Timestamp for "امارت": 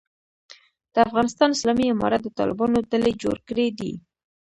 1.89-2.21